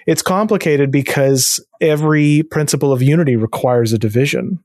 [0.07, 4.59] it's complicated because every principle of unity requires a division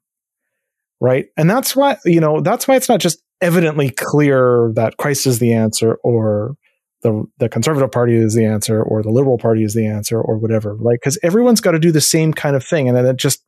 [1.00, 1.26] right?
[1.36, 5.40] And that's why you know that's why it's not just evidently clear that christ is
[5.40, 6.56] the answer or
[7.02, 10.38] the the conservative party is the answer or the liberal party is the answer or
[10.38, 13.18] whatever like because everyone's got to do the same kind of thing and then it
[13.18, 13.44] just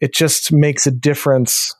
[0.00, 1.74] it just makes a difference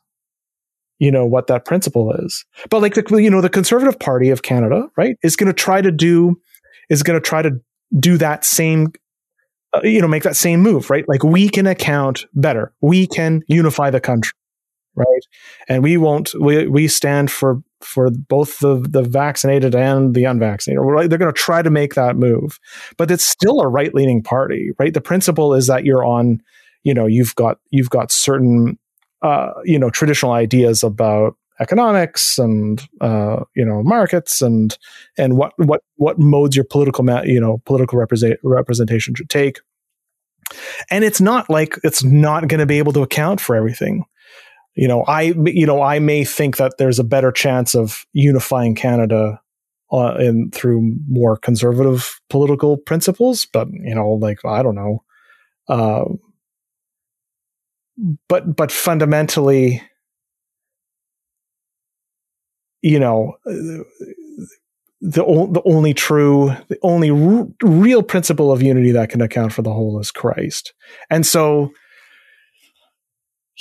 [0.98, 2.44] you know what that principle is.
[2.70, 5.80] But like the you know the conservative party of canada right is going to try
[5.80, 6.40] to do
[6.88, 7.52] is going to try to
[8.00, 8.92] do that same
[9.72, 11.08] uh, you know make that same move right?
[11.08, 12.72] Like we can account better.
[12.80, 14.32] We can unify the country
[14.98, 15.22] right?
[15.68, 20.82] And we won't we, we stand for for both the the vaccinated and the unvaccinated
[20.84, 21.08] right?
[21.08, 22.58] they're going to try to make that move.
[22.96, 24.92] But it's still a right leaning party right?
[24.92, 26.42] The principle is that you're on
[26.82, 28.78] you know you've got you've got certain
[29.22, 34.76] uh, you know traditional ideas about economics and uh, you know markets and
[35.16, 39.60] and what what what modes your political ma- you know political represent- representation should take.
[40.90, 44.04] And it's not like it's not going to be able to account for everything.
[44.74, 48.76] You know i you know i may think that there's a better chance of unifying
[48.76, 49.40] canada
[49.90, 55.02] uh, in through more conservative political principles but you know like i don't know.
[55.68, 56.04] Uh,
[58.28, 59.82] but but fundamentally
[62.82, 63.84] you know the
[65.00, 69.72] the only true the only r- real principle of unity that can account for the
[69.72, 70.72] whole is Christ
[71.10, 71.70] and so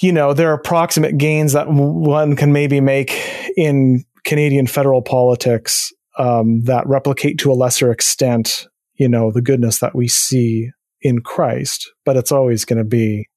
[0.01, 3.11] you know there are approximate gains that one can maybe make
[3.55, 9.79] in Canadian federal politics um, that replicate to a lesser extent you know the goodness
[9.79, 13.27] that we see in Christ but it's always going to be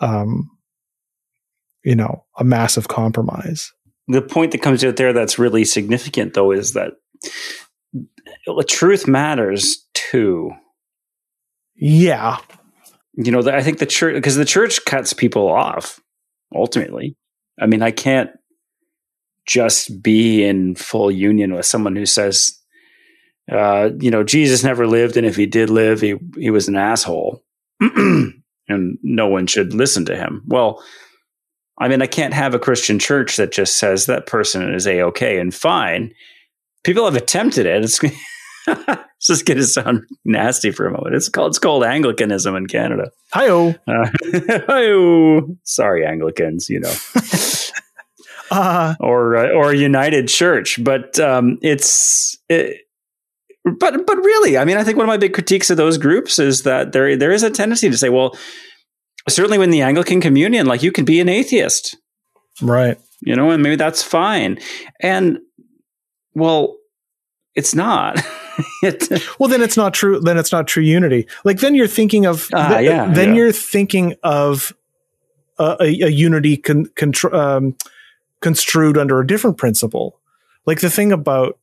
[0.00, 0.50] um,
[1.86, 3.72] you know, a massive compromise.
[4.08, 6.92] The point that comes out there that's really significant, though, is that
[8.68, 10.50] truth matters too.
[11.74, 12.38] Yeah.
[13.14, 16.00] You know, I think the church, because the church cuts people off
[16.54, 17.16] ultimately.
[17.60, 18.30] I mean, I can't
[19.46, 22.58] just be in full union with someone who says,
[23.50, 26.74] uh, you know, Jesus never lived, and if he did live, he he was an
[26.74, 27.44] asshole.
[27.80, 30.42] and no one should listen to him.
[30.46, 30.82] Well,
[31.78, 35.02] I mean, I can't have a Christian church that just says that person is a
[35.02, 36.12] okay and fine.
[36.84, 37.84] People have attempted it.
[37.84, 41.14] It's, it's just going to sound nasty for a moment.
[41.14, 43.10] It's called it's called Anglicanism in Canada.
[43.32, 43.74] Hi-oh.
[43.86, 44.10] Uh,
[44.66, 45.56] hi-oh.
[45.64, 46.68] Sorry, Anglicans.
[46.70, 46.94] You know.
[48.50, 52.82] uh, or uh, or United Church, but um, it's it,
[53.64, 56.38] but but really, I mean, I think one of my big critiques of those groups
[56.38, 58.36] is that there there is a tendency to say, well,
[59.28, 61.96] certainly when the Anglican Communion, like you can be an atheist,
[62.60, 62.98] right?
[63.20, 64.58] You know, and maybe that's fine.
[65.00, 65.38] And
[66.34, 66.76] well,
[67.54, 68.20] it's not.
[69.38, 70.20] well, then it's not true.
[70.20, 71.26] Then it's not true unity.
[71.44, 73.34] Like then you're thinking of uh, th- yeah, then yeah.
[73.34, 74.74] you're thinking of
[75.58, 77.76] a, a, a unity con, con- um,
[78.40, 80.20] construed under a different principle.
[80.66, 81.58] Like the thing about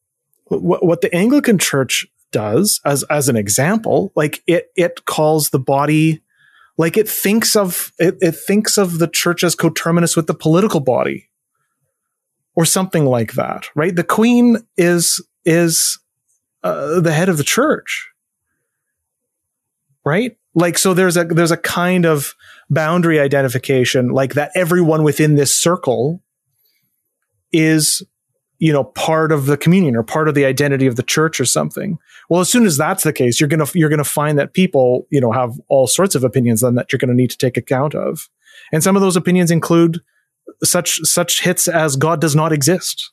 [0.46, 5.60] what, what the Anglican Church does, as as an example, like it it calls the
[5.60, 6.23] body,
[6.78, 10.80] like it thinks of it, it thinks of the church as coterminous with the political
[10.80, 11.30] body,
[12.56, 13.96] or something like that, right?
[13.96, 16.00] The Queen is is
[16.64, 18.10] uh, the head of the church,
[20.06, 20.38] right?
[20.56, 22.36] Like so, there's a there's a kind of
[22.70, 26.22] boundary identification, like that everyone within this circle
[27.52, 28.04] is
[28.64, 31.44] you know part of the communion or part of the identity of the church or
[31.44, 32.00] something.
[32.30, 34.54] Well as soon as that's the case you're going to you're going to find that
[34.54, 37.38] people you know have all sorts of opinions then that you're going to need to
[37.38, 38.30] take account of.
[38.72, 40.00] And some of those opinions include
[40.64, 43.12] such such hits as god does not exist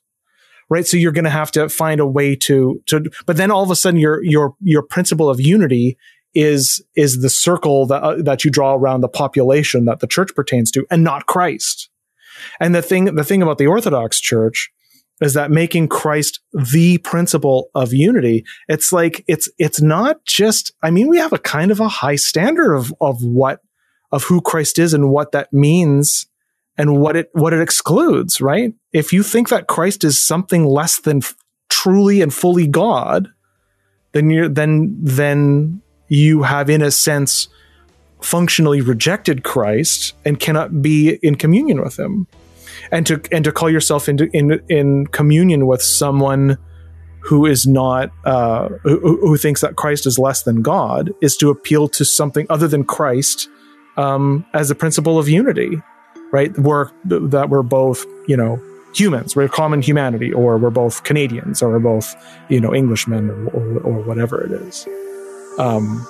[0.72, 0.86] right?
[0.86, 3.72] So you're going to have to find a way to to but then all of
[3.72, 5.98] a sudden your your your principle of unity
[6.32, 10.32] is is the circle that uh, that you draw around the population that the church
[10.36, 11.90] pertains to and not Christ.
[12.60, 14.70] And the thing the thing about the orthodox church
[15.20, 18.44] is that making Christ the principle of unity.
[18.68, 20.72] It's like it's it's not just.
[20.82, 23.60] I mean, we have a kind of a high standard of of what
[24.12, 26.26] of who Christ is and what that means
[26.76, 28.40] and what it what it excludes.
[28.40, 28.72] Right?
[28.92, 31.34] If you think that Christ is something less than f-
[31.68, 33.28] truly and fully God,
[34.12, 37.48] then you're then then you have in a sense
[38.20, 42.26] functionally rejected Christ and cannot be in communion with him
[42.90, 46.58] and to and to call yourself into in in communion with someone
[47.22, 51.50] who is not uh, who, who, thinks that Christ is less than God is to
[51.50, 53.48] appeal to something other than Christ
[53.96, 55.82] um, as a principle of unity,
[56.32, 56.56] right?
[56.58, 58.60] We're that we're both you know
[58.94, 62.14] humans, we're common humanity, or we're both Canadians, or we're both
[62.48, 64.88] you know Englishmen, or, or, or whatever it is.
[65.58, 66.06] Um,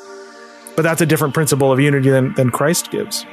[0.76, 3.26] but that's a different principle of unity than, than Christ gives.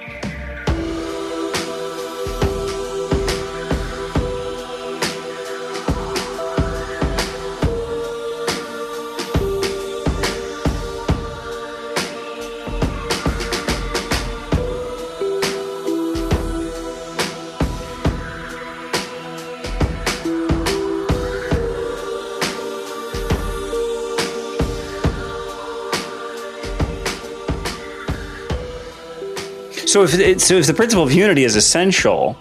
[29.88, 32.38] So if it, so, if the principle of unity is essential,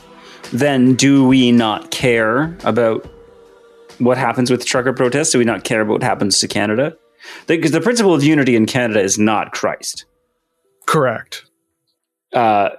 [0.53, 3.09] then do we not care about
[3.99, 5.31] what happens with trucker protests?
[5.31, 6.97] Do we not care about what happens to Canada?
[7.47, 10.07] Because the, the principle of unity in Canada is not Christ.
[10.87, 11.45] Correct.
[12.33, 12.71] Uh,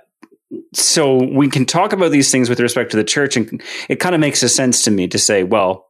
[0.74, 4.16] so we can talk about these things with respect to the church, and it kind
[4.16, 5.88] of makes a sense to me to say, well,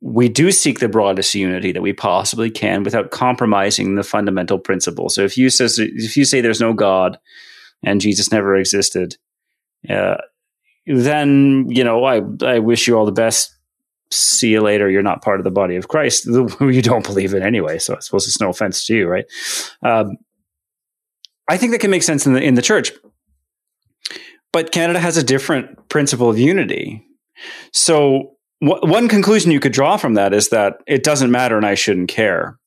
[0.00, 5.08] we do seek the broadest unity that we possibly can without compromising the fundamental principle.
[5.08, 7.18] So if you says if you say there's no God
[7.82, 9.16] and Jesus never existed,
[9.88, 10.16] uh,
[10.86, 13.56] then you know I I wish you all the best.
[14.10, 14.90] See you later.
[14.90, 16.26] You're not part of the body of Christ.
[16.60, 17.78] You don't believe it anyway.
[17.78, 19.24] So I suppose it's no offense to you, right?
[19.82, 20.16] Um,
[21.48, 22.92] I think that can make sense in the in the church,
[24.52, 27.06] but Canada has a different principle of unity.
[27.72, 31.74] So one conclusion you could draw from that is that it doesn't matter and I
[31.74, 32.58] shouldn't care.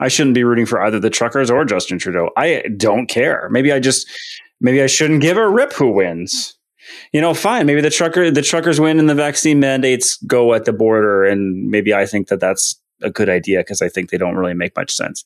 [0.00, 2.30] I shouldn't be rooting for either the truckers or Justin Trudeau.
[2.36, 3.48] I don't care.
[3.50, 4.08] Maybe I just
[4.60, 6.56] maybe I shouldn't give a rip who wins.
[7.12, 7.66] You know, fine.
[7.66, 11.68] Maybe the trucker the truckers win and the vaccine mandates go at the border, and
[11.68, 14.76] maybe I think that that's a good idea because I think they don't really make
[14.76, 15.24] much sense.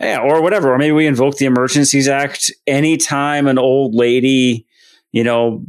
[0.00, 0.72] Yeah, or whatever.
[0.72, 4.66] Or maybe we invoke the Emergencies Act anytime an old lady,
[5.10, 5.64] you know,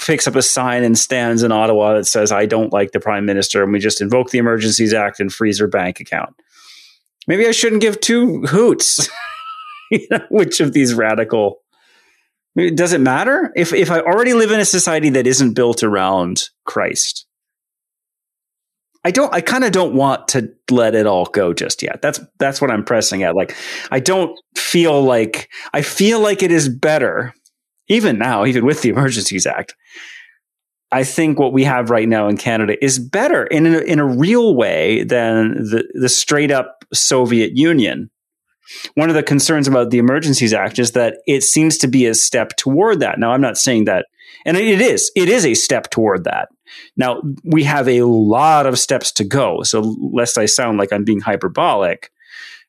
[0.00, 3.24] picks up a sign and stands in Ottawa that says, I don't like the prime
[3.24, 6.34] minister, and we just invoke the Emergencies Act and freeze her bank account.
[7.28, 9.08] Maybe I shouldn't give two hoots.
[10.30, 11.60] which of these radical
[12.74, 13.52] does it matter?
[13.54, 17.26] If if I already live in a society that isn't built around Christ,
[19.04, 22.02] I don't I kind of don't want to let it all go just yet.
[22.02, 23.36] That's that's what I'm pressing at.
[23.36, 23.54] Like
[23.90, 27.32] I don't feel like I feel like it is better
[27.88, 29.74] even now, even with the Emergencies Act,
[30.90, 34.06] I think what we have right now in Canada is better in a, in a
[34.06, 38.10] real way than the, the straight up Soviet Union.
[38.94, 42.14] One of the concerns about the Emergencies Act is that it seems to be a
[42.14, 43.18] step toward that.
[43.18, 44.06] Now, I'm not saying that,
[44.44, 46.48] and it is, it is a step toward that.
[46.96, 49.62] Now, we have a lot of steps to go.
[49.62, 52.10] So, lest I sound like I'm being hyperbolic,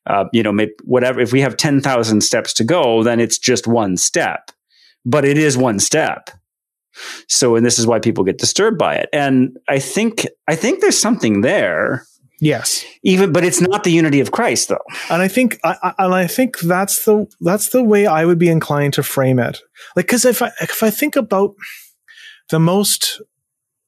[0.06, 3.98] uh, you know, whatever, if we have 10,000 steps to go, then it's just one
[3.98, 4.50] step
[5.04, 6.30] but it is one step.
[7.28, 9.08] So, and this is why people get disturbed by it.
[9.12, 12.04] And I think, I think there's something there.
[12.40, 12.84] Yes.
[13.02, 14.84] Even, but it's not the unity of Christ though.
[15.10, 18.48] And I think, I, and I think that's the, that's the way I would be
[18.48, 19.60] inclined to frame it.
[19.94, 21.54] Like, cause if I, if I think about
[22.48, 23.20] the most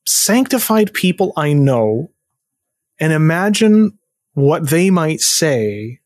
[0.05, 2.11] sanctified people I know
[3.01, 3.99] and imagine
[4.35, 6.01] what they might say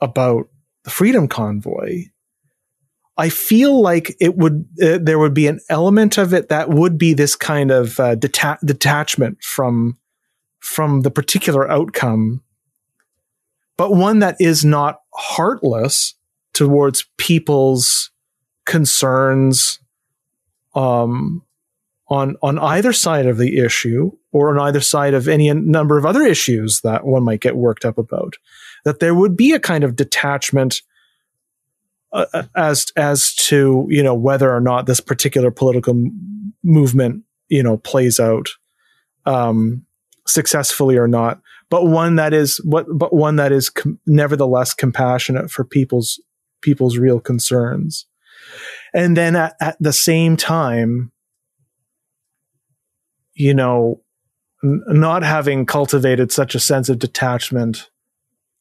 [0.00, 0.48] about
[0.84, 2.04] the freedom convoy,
[3.18, 6.98] I feel like it would uh, there would be an element of it that would
[6.98, 9.98] be this kind of uh, deta- detachment from
[10.60, 12.42] from the particular outcome,
[13.76, 16.14] but one that is not heartless
[16.52, 18.10] towards people's
[18.66, 19.78] concerns
[20.74, 21.42] um,
[22.08, 26.04] on on either side of the issue or on either side of any number of
[26.04, 28.34] other issues that one might get worked up about.
[28.84, 30.82] That there would be a kind of detachment
[32.16, 37.62] uh, as as to you know whether or not this particular political m- movement you
[37.62, 38.48] know plays out
[39.26, 39.84] um,
[40.26, 45.50] successfully or not, but one that is what but one that is com- nevertheless compassionate
[45.50, 46.20] for people's
[46.62, 48.06] people's real concerns,
[48.94, 51.12] and then at, at the same time,
[53.34, 54.00] you know,
[54.64, 57.90] n- not having cultivated such a sense of detachment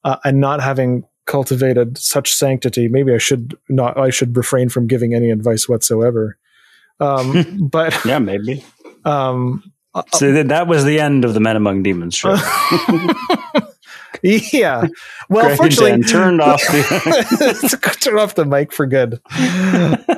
[0.04, 2.88] uh, and not having cultivated such sanctity.
[2.88, 3.98] Maybe I should not.
[3.98, 6.38] I should refrain from giving any advice whatsoever.
[7.00, 8.64] Um, but yeah, maybe.
[9.04, 9.72] Um,
[10.14, 12.36] so that was the end of the Men Among Demons show.
[14.54, 14.88] yeah.
[15.30, 19.20] Well, Greg fortunately, turned off the turn off the mic for good.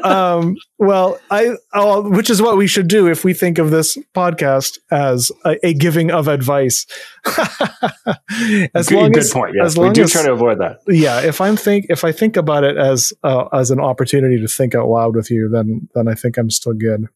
[0.04, 3.98] Um, well, I I'll, which is what we should do if we think of this
[4.16, 6.86] podcast as a, a giving of advice.
[7.26, 9.56] as good, long good as, point.
[9.56, 10.80] Yes, as we do as, try to avoid that.
[10.88, 14.48] Yeah, if I'm think if I think about it as uh, as an opportunity to
[14.48, 17.08] think out loud with you, then then I think I'm still good.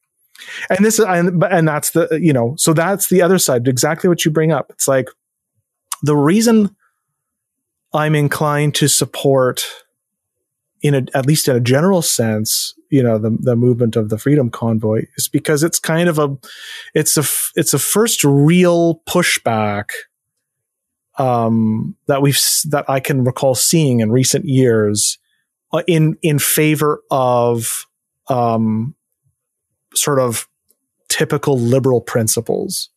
[0.70, 3.68] And this and and that's the you know so that's the other side.
[3.68, 4.72] Exactly what you bring up.
[4.72, 5.08] It's like
[6.02, 6.76] the reason
[7.94, 9.64] I'm inclined to support,
[10.82, 14.18] in a, at least in a general sense, you know, the the movement of the
[14.18, 16.38] Freedom Convoy is because it's kind of a,
[16.94, 17.24] it's a
[17.56, 19.90] it's a first real pushback
[21.18, 22.40] um, that we've
[22.70, 25.18] that I can recall seeing in recent years
[25.74, 27.86] uh, in in favor of
[28.28, 28.96] um,
[29.94, 30.48] sort of
[31.10, 32.90] typical liberal principles,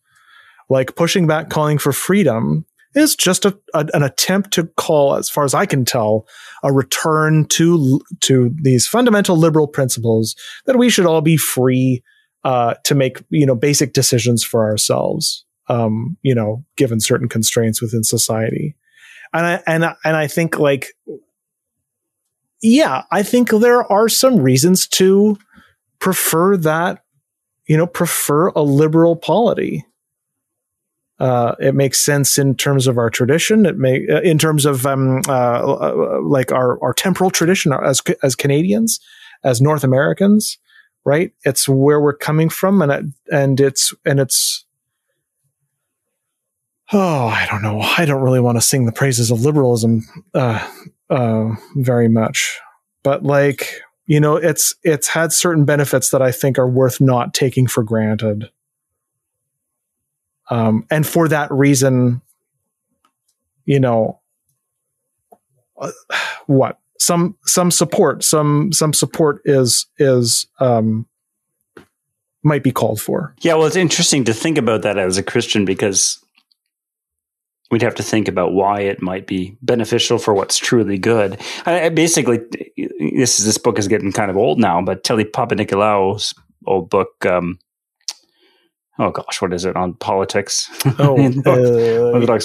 [0.69, 2.65] like pushing back, calling for freedom
[2.95, 6.27] is just a, a, an attempt to call, as far as I can tell,
[6.63, 10.37] a return to to these fundamental liberal principles
[10.67, 12.03] that we should all be free
[12.45, 15.45] uh, to make you know basic decisions for ourselves.
[15.69, 18.77] Um, you know, given certain constraints within society,
[19.33, 20.89] and I and I, and I think like,
[22.63, 25.39] yeah, I think there are some reasons to
[26.01, 27.03] prefer that,
[27.67, 29.87] you know, prefer a liberal polity.
[31.21, 33.67] Uh, it makes sense in terms of our tradition.
[33.67, 38.03] It may, uh, in terms of um, uh, uh like our our temporal tradition as
[38.23, 38.99] as Canadians,
[39.45, 40.59] as North Americans,
[41.05, 41.33] right?
[41.45, 44.65] It's where we're coming from, and it, and it's and it's.
[46.93, 47.81] Oh, I don't know.
[47.81, 50.03] I don't really want to sing the praises of liberalism
[50.35, 50.69] uh,
[51.09, 52.59] uh, very much,
[53.03, 57.35] but like you know, it's it's had certain benefits that I think are worth not
[57.35, 58.51] taking for granted.
[60.51, 62.21] Um, and for that reason,
[63.65, 64.21] you know,
[65.79, 65.93] uh,
[66.47, 71.07] what some some support some some support is is um,
[72.43, 73.35] might be called for.
[73.41, 76.25] Yeah, well, it's interesting to think about that as a Christian because
[77.71, 81.41] we'd have to think about why it might be beneficial for what's truly good.
[81.67, 82.41] I, I basically,
[83.17, 86.35] this this book is getting kind of old now, but Telly Papanikolaou's
[86.67, 87.25] old book.
[87.27, 87.59] Um,
[88.99, 90.69] oh gosh, what is it on politics?
[90.99, 91.15] Oh,
[91.47, 92.39] uh,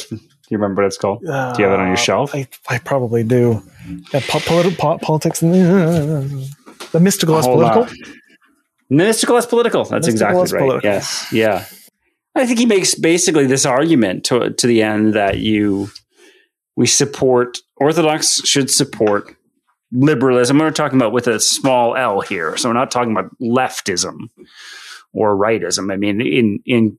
[0.49, 1.25] do you remember what it's called?
[1.25, 2.33] Uh, do you have it on your uh, shelf?
[2.33, 3.61] I, I probably do.
[4.13, 5.43] Yeah, po- politi- po- politics.
[5.43, 6.27] Uh,
[6.91, 7.83] the mystical as political.
[7.83, 7.95] On.
[8.89, 9.85] Mystical as political.
[9.85, 10.65] That's mystical exactly right.
[10.65, 10.89] Political.
[10.89, 11.27] Yes.
[11.31, 11.65] Yeah.
[12.35, 15.89] I think he makes basically this argument to to the end that you
[16.75, 19.35] we support Orthodox should support
[19.91, 20.59] liberalism.
[20.59, 24.29] We're talking about with a small L here, so we're not talking about leftism
[25.13, 25.91] or rightism.
[25.91, 26.97] I mean, in in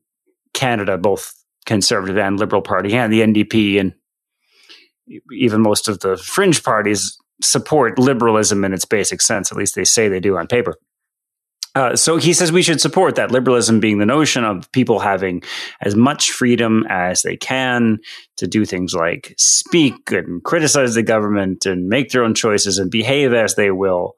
[0.55, 1.33] Canada, both
[1.67, 3.95] Conservative and Liberal Party and the NDP and
[5.33, 9.51] even most of the fringe parties support liberalism in its basic sense.
[9.51, 10.77] At least they say they do on paper.
[11.75, 15.41] Uh, so he says we should support that liberalism being the notion of people having
[15.81, 17.99] as much freedom as they can
[18.37, 22.91] to do things like speak and criticize the government and make their own choices and
[22.91, 24.15] behave as they will,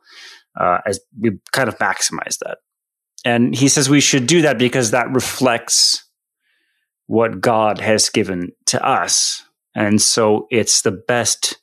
[0.58, 2.58] uh, as we kind of maximize that.
[3.24, 6.04] And he says we should do that because that reflects
[7.06, 9.44] what God has given to us.
[9.74, 11.58] And so it's the best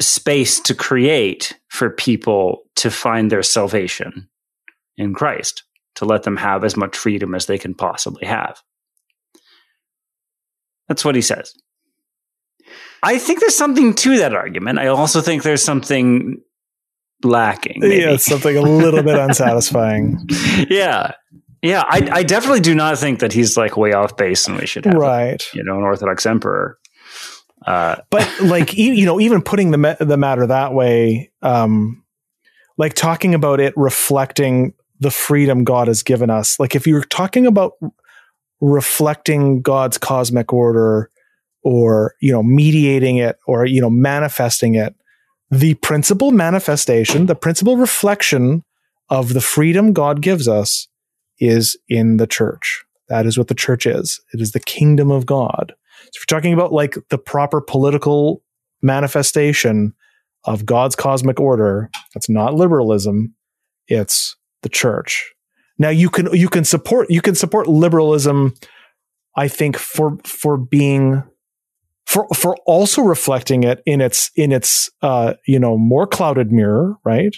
[0.00, 4.28] space to create for people to find their salvation
[4.96, 5.64] in Christ,
[5.96, 8.60] to let them have as much freedom as they can possibly have.
[10.88, 11.54] That's what he says.
[13.02, 14.78] I think there's something to that argument.
[14.78, 16.40] I also think there's something
[17.24, 17.80] lacking.
[17.80, 18.02] Maybe.
[18.02, 20.28] Yeah, something a little bit unsatisfying.
[20.68, 21.12] Yeah.
[21.62, 24.66] Yeah, I, I definitely do not think that he's like way off base and we
[24.66, 25.42] should have, right.
[25.54, 26.76] you know, an Orthodox emperor.
[27.64, 32.02] Uh, but like, you know, even putting the, the matter that way, um,
[32.78, 36.58] like talking about it reflecting the freedom God has given us.
[36.58, 37.74] Like if you're talking about
[38.60, 41.10] reflecting God's cosmic order
[41.62, 44.94] or, you know, mediating it or, you know, manifesting it,
[45.52, 48.64] the principal manifestation, the principal reflection
[49.10, 50.88] of the freedom God gives us
[51.38, 52.82] is in the church.
[53.08, 54.18] That is what the church is.
[54.32, 55.74] It is the kingdom of God.
[56.04, 58.42] So if you're talking about like the proper political
[58.80, 59.92] manifestation
[60.44, 63.34] of God's cosmic order, that's not liberalism.
[63.88, 65.34] It's the church.
[65.78, 68.54] Now you can you can support you can support liberalism,
[69.36, 71.24] I think, for for being
[72.12, 76.96] for for also reflecting it in its in its uh you know more clouded mirror,
[77.04, 77.34] right?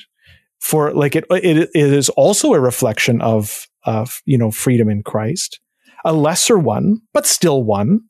[0.58, 5.04] For like it it, it is also a reflection of of you know freedom in
[5.04, 5.60] Christ,
[6.04, 8.00] a lesser one, but still one,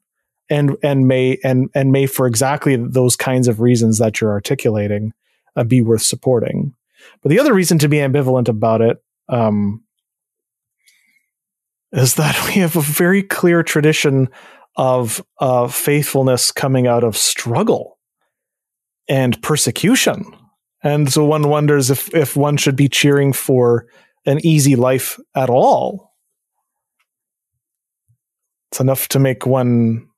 [0.49, 5.13] and and may and and may for exactly those kinds of reasons that you're articulating
[5.57, 6.73] uh, be worth supporting.
[7.23, 9.85] But the other reason to be ambivalent about it um,
[11.93, 14.31] is that we have a very clear tradition
[14.77, 17.99] of uh, faithfulness coming out of struggle
[19.09, 20.25] and persecution.
[20.83, 23.87] And so one wonders if, if one should be cheering for
[24.27, 26.13] an easy life at all.
[28.71, 30.09] It's enough to make one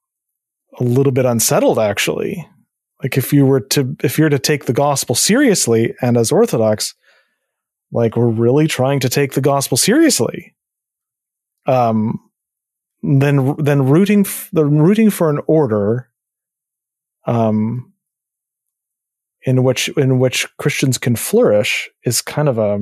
[0.79, 2.47] a little bit unsettled, actually.
[3.03, 6.95] Like if you were to if you're to take the gospel seriously and as Orthodox,
[7.93, 10.55] like we're really trying to take the gospel seriously.
[11.67, 12.19] Um,
[13.03, 16.09] then then rooting f- the rooting for an order,
[17.27, 17.93] um,
[19.43, 22.81] in which in which Christians can flourish is kind of a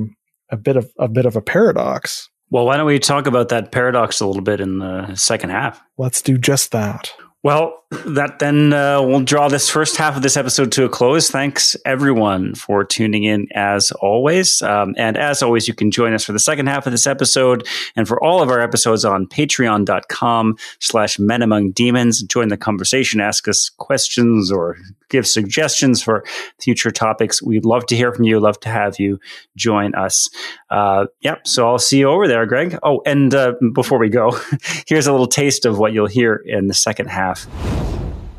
[0.49, 2.29] a bit of a bit of a paradox.
[2.49, 5.81] Well, why don't we talk about that paradox a little bit in the second half?
[5.97, 7.11] Let's do just that.
[7.45, 11.29] Well, that then uh, will draw this first half of this episode to a close.
[11.29, 14.63] Thanks everyone for tuning in as always.
[14.63, 17.67] Um, and as always, you can join us for the second half of this episode
[17.95, 22.23] and for all of our episodes on patreon.com slash men among demons.
[22.23, 24.77] Join the conversation, ask us questions or
[25.09, 26.25] give suggestions for
[26.59, 27.41] future topics.
[27.41, 28.39] We'd love to hear from you.
[28.39, 29.19] Love to have you
[29.55, 30.29] join us.
[30.69, 31.47] Uh, yep.
[31.47, 32.77] So I'll see you over there, Greg.
[32.83, 34.37] Oh, and uh, before we go,
[34.87, 37.34] here's a little taste of what you'll hear in the second half.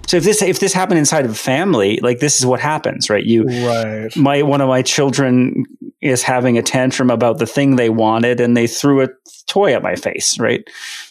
[0.06, 3.10] So if this if this happened inside of a family, like this is what happens,
[3.10, 3.24] right?
[3.24, 4.16] You, right?
[4.16, 5.64] My one of my children
[6.00, 9.08] is having a tantrum about the thing they wanted, and they threw a
[9.46, 10.64] toy at my face, right?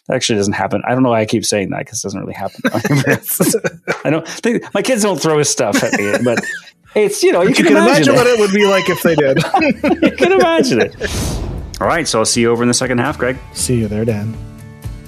[0.07, 0.81] That actually doesn't happen.
[0.87, 2.61] I don't know why I keep saying that because it doesn't really happen.
[4.05, 6.39] I don't think my kids don't throw stuff at me, but
[6.95, 9.03] it's you know you, can, you can, imagine, imagine what it would be like if
[9.03, 9.37] they did.
[10.03, 10.95] you can imagine it.
[11.81, 13.37] All right, so I'll see you over in the second half, Greg.
[13.51, 14.54] See you there, Dan.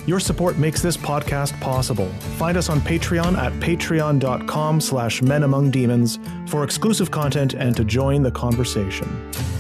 [0.08, 2.08] Your support makes this podcast possible.
[2.38, 7.84] Find us on Patreon at patreon.com slash men among demons for exclusive content and to
[7.84, 9.57] join the conversation.